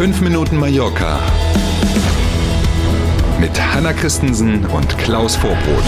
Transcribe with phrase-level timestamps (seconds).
[0.00, 1.20] 5 Minuten Mallorca
[3.38, 5.84] mit Hanna Christensen und Klaus Vorbrot.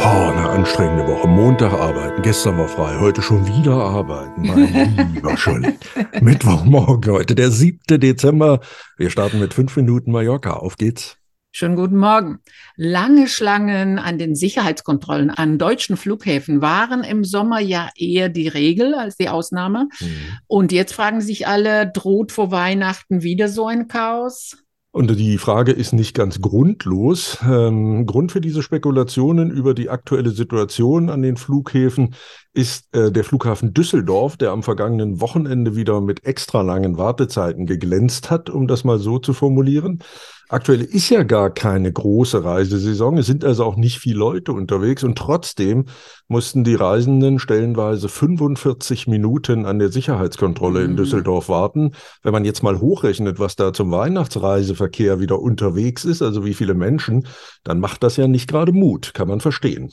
[0.00, 1.28] Oh, eine anstrengende Woche.
[1.28, 4.42] Montag arbeiten, gestern war frei, heute schon wieder arbeiten.
[4.44, 5.74] Mein lieber schon.
[6.20, 8.00] Mittwochmorgen heute, der 7.
[8.00, 8.58] Dezember.
[8.96, 10.54] Wir starten mit 5 Minuten Mallorca.
[10.54, 11.19] Auf geht's.
[11.52, 12.38] Schönen guten Morgen.
[12.76, 18.94] Lange Schlangen an den Sicherheitskontrollen an deutschen Flughäfen waren im Sommer ja eher die Regel
[18.94, 19.88] als die Ausnahme.
[20.00, 20.06] Mhm.
[20.46, 24.58] Und jetzt fragen sich alle, droht vor Weihnachten wieder so ein Chaos?
[24.92, 27.38] Und die Frage ist nicht ganz grundlos.
[27.48, 32.14] Ähm, Grund für diese Spekulationen über die aktuelle Situation an den Flughäfen
[32.52, 38.30] ist äh, der Flughafen Düsseldorf, der am vergangenen Wochenende wieder mit extra langen Wartezeiten geglänzt
[38.30, 40.02] hat, um das mal so zu formulieren.
[40.50, 43.18] Aktuell ist ja gar keine große Reisesaison.
[43.18, 45.84] Es sind also auch nicht viele Leute unterwegs und trotzdem
[46.26, 50.86] mussten die Reisenden stellenweise 45 Minuten an der Sicherheitskontrolle mhm.
[50.86, 51.92] in Düsseldorf warten.
[52.24, 56.74] Wenn man jetzt mal hochrechnet, was da zum Weihnachtsreiseverkehr wieder unterwegs ist, also wie viele
[56.74, 57.28] Menschen,
[57.62, 59.92] dann macht das ja nicht gerade Mut, kann man verstehen.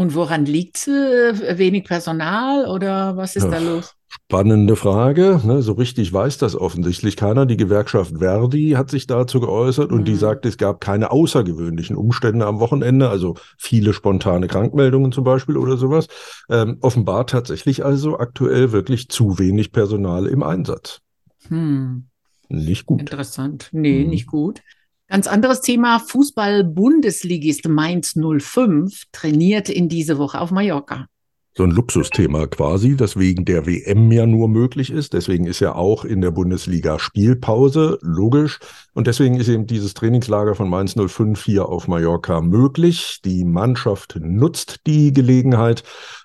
[0.00, 0.88] Und woran liegt es?
[0.88, 3.96] Äh, wenig Personal oder was ist ja, da los?
[4.08, 5.42] Spannende Frage.
[5.44, 5.60] Ne?
[5.60, 7.44] So richtig weiß das offensichtlich keiner.
[7.44, 9.98] Die Gewerkschaft Verdi hat sich dazu geäußert mhm.
[9.98, 10.18] und die mhm.
[10.18, 15.76] sagt, es gab keine außergewöhnlichen Umstände am Wochenende, also viele spontane Krankmeldungen zum Beispiel oder
[15.76, 16.06] sowas.
[16.48, 21.02] Ähm, offenbar tatsächlich also aktuell wirklich zu wenig Personal im Einsatz.
[21.48, 22.06] Hm.
[22.48, 23.00] Nicht gut.
[23.00, 23.68] Interessant.
[23.72, 24.08] Nee, hm.
[24.08, 24.62] nicht gut.
[25.10, 25.98] Ganz anderes Thema.
[25.98, 31.06] Fußball-Bundesligist Mainz 05 trainiert in diese Woche auf Mallorca.
[31.56, 35.12] So ein Luxusthema quasi, das wegen der WM ja nur möglich ist.
[35.12, 38.60] Deswegen ist ja auch in der Bundesliga Spielpause, logisch.
[38.94, 43.18] Und deswegen ist eben dieses Trainingslager von Mainz 05 hier auf Mallorca möglich.
[43.24, 45.82] Die Mannschaft nutzt die Gelegenheit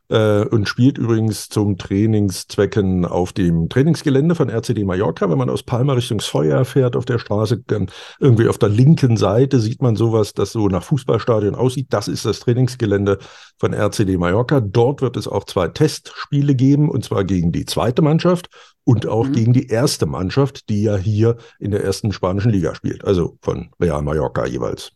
[0.09, 5.29] äh, und spielt übrigens zum Trainingszwecken auf dem Trainingsgelände von RCD Mallorca.
[5.29, 7.87] Wenn man aus Palma Richtung Feuer fährt auf der Straße, dann
[8.19, 11.87] irgendwie auf der linken Seite sieht man sowas, das so nach Fußballstadion aussieht.
[11.89, 13.19] Das ist das Trainingsgelände
[13.57, 14.59] von RCD Mallorca.
[14.59, 18.49] Dort wird es auch zwei Testspiele geben, und zwar gegen die zweite Mannschaft
[18.83, 19.33] und auch mhm.
[19.33, 23.69] gegen die erste Mannschaft, die ja hier in der ersten spanischen Liga spielt, also von
[23.79, 24.91] Real Mallorca jeweils.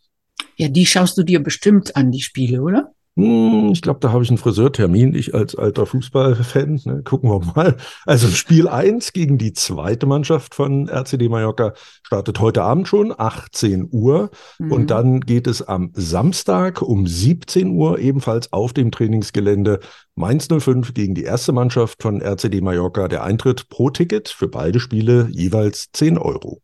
[0.55, 2.91] Ja, die schaust du dir bestimmt an, die Spiele, oder?
[3.19, 6.81] Hm, ich glaube, da habe ich einen Friseurtermin, ich als alter Fußballfan.
[6.85, 7.03] Ne?
[7.03, 7.75] Gucken wir mal.
[8.06, 13.90] Also Spiel 1 gegen die zweite Mannschaft von RCD Mallorca startet heute Abend schon, 18
[13.91, 14.31] Uhr.
[14.58, 14.72] Mhm.
[14.72, 19.79] Und dann geht es am Samstag um 17 Uhr ebenfalls auf dem Trainingsgelände
[20.16, 23.09] Mainz 05 gegen die erste Mannschaft von RCD Mallorca.
[23.09, 26.62] Der Eintritt pro Ticket für beide Spiele jeweils 10 Euro.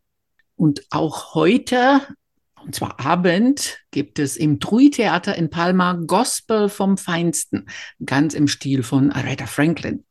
[0.56, 2.02] Und auch heute
[2.66, 7.68] und zwar Abend gibt es im Trui-Theater in Palma Gospel vom Feinsten,
[8.06, 10.04] ganz im Stil von Aretha Franklin.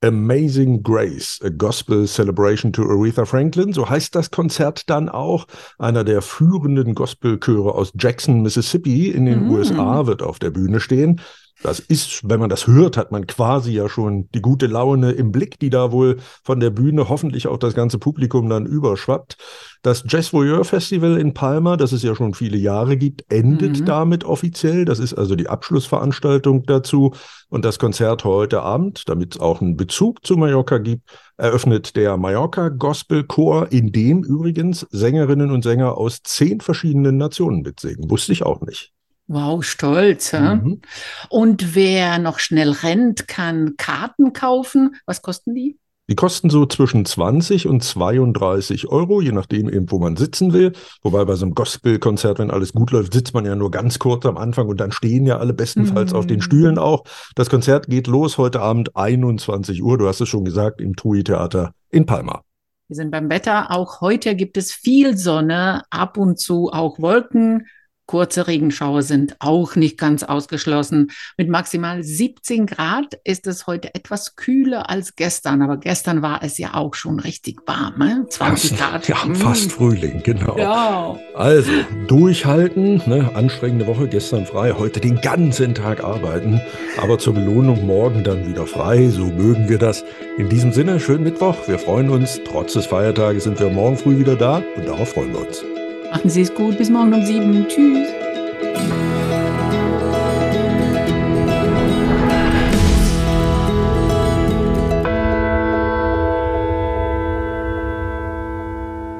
[0.00, 3.72] Amazing Grace, a Gospel Celebration to Aretha Franklin.
[3.72, 5.46] So heißt das Konzert dann auch.
[5.78, 9.50] Einer der führenden Gospelchöre aus Jackson, Mississippi in den mm.
[9.50, 11.20] USA wird auf der Bühne stehen.
[11.62, 15.32] Das ist, wenn man das hört, hat man quasi ja schon die gute Laune im
[15.32, 19.36] Blick, die da wohl von der Bühne hoffentlich auch das ganze Publikum dann überschwappt.
[19.82, 23.84] Das Jazz Voyeur Festival in Palma, das es ja schon viele Jahre gibt, endet mhm.
[23.86, 24.84] damit offiziell.
[24.84, 27.12] Das ist also die Abschlussveranstaltung dazu.
[27.48, 31.08] Und das Konzert heute Abend, damit es auch einen Bezug zu Mallorca gibt,
[31.38, 37.62] eröffnet der Mallorca Gospel Chor, in dem übrigens Sängerinnen und Sänger aus zehn verschiedenen Nationen
[37.62, 38.10] mitsingen.
[38.10, 38.92] Wusste ich auch nicht.
[39.28, 40.32] Wow, stolz.
[40.32, 40.80] Mhm.
[41.28, 44.96] Und wer noch schnell rennt, kann Karten kaufen.
[45.04, 45.78] Was kosten die?
[46.10, 50.72] Die kosten so zwischen 20 und 32 Euro, je nachdem eben, wo man sitzen will.
[51.02, 54.24] Wobei bei so einem Gospel-Konzert, wenn alles gut läuft, sitzt man ja nur ganz kurz
[54.24, 56.16] am Anfang und dann stehen ja alle bestenfalls mm.
[56.16, 56.80] auf den Stühlen mhm.
[56.80, 57.04] auch.
[57.34, 59.98] Das Konzert geht los heute Abend 21 Uhr.
[59.98, 62.40] Du hast es schon gesagt, im TUI-Theater in Palma.
[62.88, 63.70] Wir sind beim Wetter.
[63.70, 67.66] Auch heute gibt es viel Sonne, ab und zu auch Wolken.
[68.08, 71.10] Kurze Regenschauer sind auch nicht ganz ausgeschlossen.
[71.36, 76.56] Mit maximal 17 Grad ist es heute etwas kühler als gestern, aber gestern war es
[76.56, 78.24] ja auch schon richtig warm, ne?
[78.26, 79.08] 20 Grad.
[79.08, 80.56] Ja, fast Frühling, genau.
[80.56, 81.18] Ja.
[81.34, 81.70] Also,
[82.06, 83.30] durchhalten, ne?
[83.34, 86.62] anstrengende Woche, gestern frei, heute den ganzen Tag arbeiten,
[86.96, 90.02] aber zur Belohnung morgen dann wieder frei, so mögen wir das.
[90.38, 94.18] In diesem Sinne, schönen Mittwoch, wir freuen uns, trotz des Feiertages sind wir morgen früh
[94.18, 95.62] wieder da und darauf freuen wir uns.
[96.10, 96.78] Machen Sie es gut.
[96.78, 97.66] Bis morgen um sieben.
[97.68, 98.08] Tschüss.